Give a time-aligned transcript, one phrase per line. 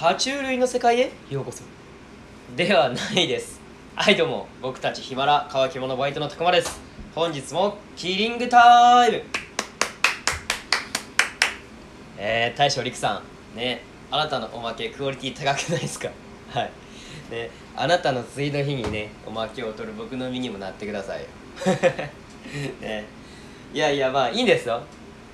[0.00, 1.62] 爬虫類の世界へようこそ。
[2.56, 3.60] ではないです。
[3.94, 4.46] はいどうも。
[4.62, 6.80] 僕たちヒマラ乾き物バイトのたくまです。
[7.14, 9.22] 本日もキリングタイム。
[12.16, 13.20] えー、大将陸さ
[13.54, 13.58] ん。
[13.58, 16.08] ねあなたのおまけクオリティ高くないですか？
[16.50, 16.70] はい。
[17.30, 21.26] ねあなたの次の日にねおまけを取る僕の身にもなってくださいよ。
[22.80, 23.04] ね。
[23.74, 24.80] いやいやまあいいんですよ。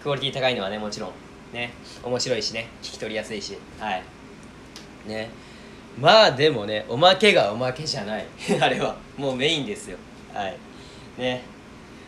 [0.02, 1.10] クオリティ高いのはねもちろん。
[1.52, 1.72] ね。
[2.02, 2.66] 面白いしね。
[2.82, 3.56] 聞き取りやすいし。
[3.78, 4.02] はい。
[5.06, 5.30] ね。
[5.98, 8.26] まあでもねおまけがおまけじゃない。
[8.60, 8.96] あれは。
[9.16, 9.98] もうメインですよ。
[10.32, 10.56] はい。
[11.18, 11.42] ね。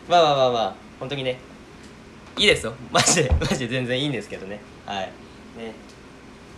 [0.07, 0.75] まあまあまあまあ。
[0.99, 1.37] 本当にね。
[2.37, 2.73] いいですよ。
[2.91, 3.31] マジで。
[3.39, 4.59] マジで全然いいんですけどね。
[4.85, 5.05] はい。
[5.57, 5.73] ね。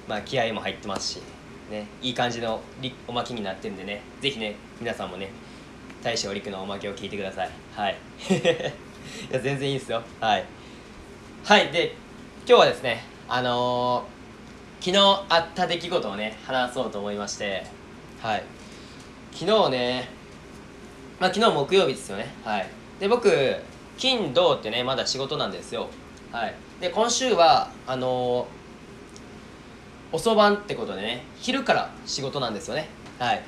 [0.07, 1.21] まあ気合も入ってますし。
[1.69, 1.85] ね。
[2.01, 2.61] いい感じの
[3.07, 4.01] おまけになってるんでね。
[4.19, 5.29] ぜひね皆さんもね
[6.03, 7.49] 大将陸のおまけを聞いてください。
[7.73, 7.97] はい。
[8.29, 10.03] いや全然いいですよ。
[10.19, 10.45] はい。
[11.45, 11.71] はい。
[11.71, 11.95] で
[12.45, 14.20] 今日はですねあのー、
[14.81, 14.97] 昨日
[15.29, 17.63] あった出来事をね話そうと思いまして。
[18.19, 18.43] はい。
[19.31, 20.09] 昨日ね
[21.19, 22.33] まあ昨日木曜日ですよね。
[22.43, 22.67] はい。
[22.99, 23.29] で僕
[23.99, 25.87] 金土ってねまだ仕事なんですよ。
[26.31, 26.55] はい。
[26.79, 32.89] で今週はあのー、遅番ってことでね昼から仕事なんですよね。
[33.19, 33.43] はい。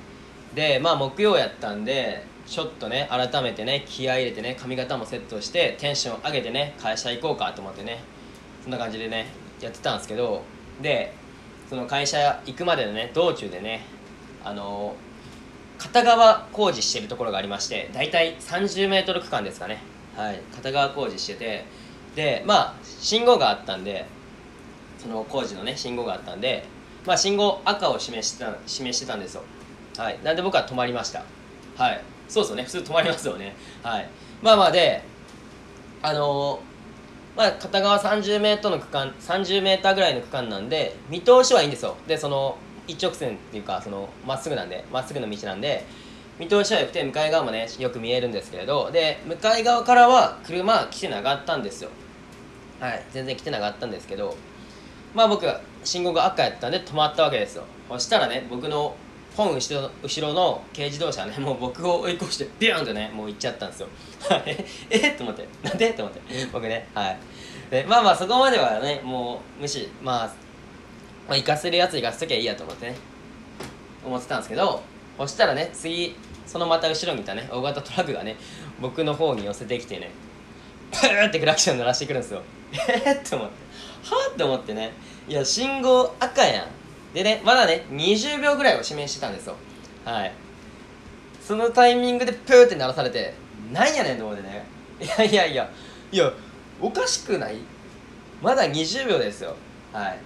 [0.53, 8.03] でまあ木曜やったんでちょっとね改めてね気合い入れてね髪型もセットしてテンション上げてね会社行こうかと思ってね
[8.61, 9.25] そんな感じでね
[9.59, 10.43] やってたんですけど。
[10.79, 11.13] で
[11.69, 13.85] その会社行くまでのね道中でね
[14.43, 14.95] あの
[15.77, 19.79] 片側工事してるところがありまして大体 30m 区間ですかね。
[20.15, 20.39] はい。
[20.55, 21.65] 片側工事してて
[22.15, 24.05] でまあ信号があったんで
[24.99, 26.65] その工事のね信号があったんで
[27.05, 29.43] まあ信号赤を示してた示してたんですよ。
[29.97, 30.19] はい。
[30.23, 31.23] なんで僕は止まりました。
[31.75, 32.01] はい。
[32.29, 32.63] そうですよね。
[32.63, 33.55] 普通止まりますよね。
[33.81, 34.09] はい。
[34.41, 35.03] まあまあで
[36.01, 36.59] あのー、
[37.35, 41.95] まあ片側 30m の区間 30m ぐらいの区間なんで見通しはいいんですよ。
[42.07, 45.85] でその一直線っていうかそのまっすぐなんでまっすぐの道なんで
[46.37, 51.89] 見通しは良くて向かい側もねよく見えるんですけれどで向かい側からは車来てなかったんですよ。
[52.79, 54.35] はい全然来てなかったんですけど
[55.13, 55.45] まあ僕
[55.83, 57.63] 信号が赤やったんで止まったわけですよ。
[57.89, 58.95] そしたらね僕の
[59.35, 63.87] 本後ろ後ろの軽自動車ね もう僕を追い越してビューンとねもう行っちゃったんですよ。
[64.45, 65.47] ええっと思って。
[65.63, 65.91] なんで？
[65.93, 66.21] と思って。
[66.51, 66.87] 僕ね。
[66.93, 67.17] はい。
[67.69, 69.89] でまあまあそこまではねもう無視。
[70.01, 70.27] まあ、
[71.27, 72.95] まあ、行かせるやつ行かせときゃいいやと思ってね。
[74.05, 74.81] 思ってたんですけど
[75.17, 78.35] そしたらね次そのまた後ろ見たね大型トラックがね
[78.81, 80.11] 僕の方に寄せてきてね
[80.91, 82.41] プーってクラクション鳴らしてくるんですよ。
[82.73, 83.55] えっと思って。
[84.03, 84.91] はあって思ってね。
[85.27, 86.82] いや信号赤やん。
[87.13, 89.55] でねまだね20秒ぐらいを示してたんですよ。
[90.05, 90.33] はい。
[91.41, 93.33] そのタイミングでプーって鳴らされて
[93.71, 94.65] なんやねんと思ってね。
[94.99, 95.69] いやいやいや。
[96.11, 96.31] いや
[96.81, 97.57] おかしくない？
[98.41, 99.55] まだ20秒ですよ。
[99.91, 100.19] はい。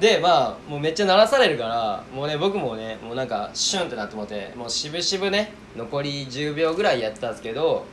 [0.00, 7.86] でまあもうめっちゃ鳴らされるからもうね僕もねもうなんかシュンってなって思ってもうしぶしぶね残り10秒ぐらいやってたんですけど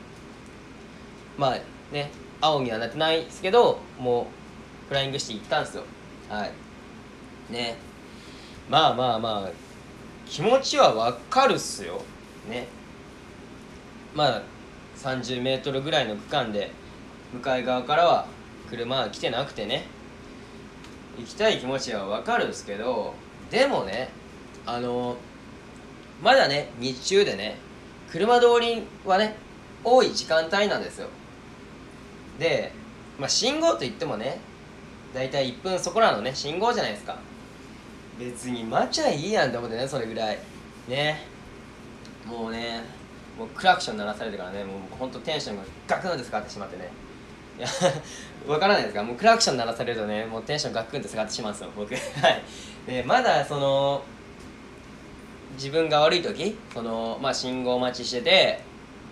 [1.37, 1.57] まあ
[1.93, 2.11] ね
[2.41, 4.27] 青にはなってないですけども
[4.85, 5.83] うフライングしていったんですよ。
[6.29, 6.51] はい。
[7.53, 7.77] ね。
[8.69, 9.51] まあまあまあ
[10.25, 12.01] 気持ちはわかるっすよ。
[12.49, 12.67] ね。
[14.15, 14.41] まあ
[14.97, 16.71] 30m ぐらいの区間で
[17.33, 18.27] 向かい側からは
[18.69, 19.85] 車は来てなくてね。
[21.17, 23.13] 行きたい気持ちはわかるんすけど
[23.51, 24.09] でもね
[24.65, 25.15] あの
[26.23, 27.57] まだね日中でね
[28.09, 29.35] 車通りはね
[29.83, 31.09] 多い時間帯なんですよ。
[32.39, 32.71] で、
[33.19, 34.39] まあ、信号といってもね
[35.13, 36.33] 大体1分そこらのね。
[36.33, 37.17] 信号じゃないですか。
[38.19, 40.37] 別に待ちゃいいやんって思ってねそれぐらい。
[40.87, 41.19] ね。
[42.25, 42.81] もうね
[43.37, 46.89] もうクラクション鳴らされてからねもうほんとテンションがガクンって下がってしまってね。
[47.57, 47.67] いや
[48.47, 49.03] わからないですか？
[49.03, 51.93] もうクラクション鳴らされるとねもうテンションガクンって下がってしまうんですよ僕。
[52.21, 52.41] はい。
[52.87, 54.03] でまだその
[55.55, 58.59] 自分が悪い時そのまあ信号待ちしてて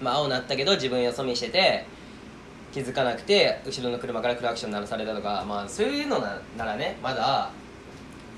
[0.02, 1.86] まあ青なったけど自分よそ見してて
[2.74, 6.20] 気づかなくて後ろの車からクラクション鳴らされたとかまあそういうの
[6.58, 7.50] ならねまだ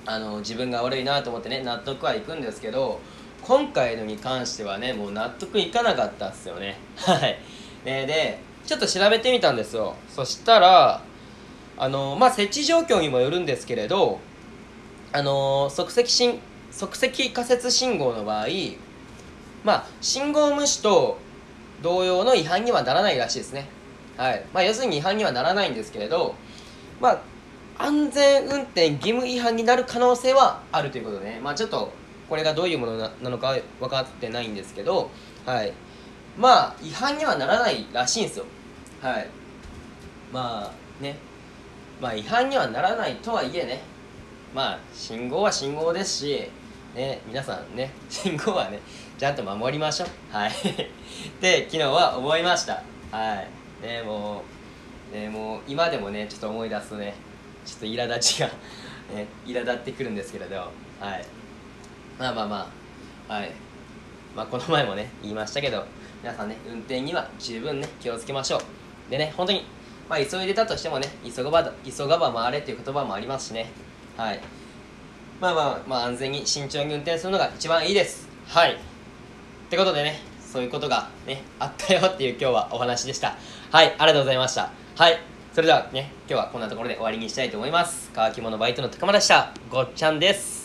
[0.06, 3.00] あの自分が悪いなと思ってね納得はいくんですけど
[3.42, 6.78] 今回のに関してはねもう納得いかなかったっすよね。
[6.96, 7.40] はい。
[7.86, 9.96] ねでちょっと調べてみたんですよ。
[10.10, 11.02] そしたら
[11.78, 14.20] あのまあ設置状況にもよるんですけれど
[15.12, 16.40] あの即席信
[16.72, 18.48] 即席仮設信号の場合
[19.64, 21.18] まあ信号無視と
[21.82, 23.68] 同様の違反にはならないらしいですね。
[24.16, 24.46] はい。
[24.54, 26.36] まあ要するに違反にはならないんですけれど
[27.02, 27.22] まあ
[27.84, 31.92] 安全運転義務違反になる可能性はあるということでね、まあ、ちょっと
[32.30, 35.12] これがどういうものなのか分かってないんですけど、
[35.46, 35.74] はい、
[36.38, 38.46] まあ違反にはならないらしいんですよ。
[39.02, 39.28] はい、
[40.32, 41.18] まあね、
[42.02, 43.82] まあ違反にはならないとはいえね、
[44.56, 46.50] まあ信号は信号ですし
[46.96, 48.80] ね皆さんね 信号はね
[49.18, 50.08] ちゃんと守りましょう。
[50.34, 50.52] はい。
[51.42, 52.82] で昨日は思いました。
[53.12, 53.44] は
[53.82, 53.86] い。
[53.86, 54.42] ねも
[55.12, 57.14] うねもう今でもねちょっと思い出すとね
[57.66, 58.48] ちょっと苛立ちが
[59.14, 60.66] ね苛立ってくるんですけれどは
[61.16, 61.26] い。
[62.20, 62.72] まあまあま
[63.30, 63.52] あはい。
[64.36, 65.86] まあこの前もね言いましたけど
[66.22, 69.12] 皆さんね運転には十分ね気をつけましょう。
[69.12, 69.66] でね本当に
[70.10, 73.70] まあ急いでたとしてもね急がば急がば回れっていう言葉もありますしね。
[74.18, 74.40] はい。
[75.40, 78.30] まあまあまあ安全に慎重に運転するのが一番いいです。
[78.48, 78.74] はい。
[78.74, 78.76] っ
[79.70, 83.36] てことでねそういうことがねあったよっていう今日はお話でした。
[83.72, 84.72] はいありがとうございました。
[84.96, 85.33] はい。
[85.54, 88.10] それではね今日はこんなところで終わりにしたいと思います。
[88.12, 89.54] 乾き物バイトの高間でした。
[89.70, 90.63] ごっちゃんです。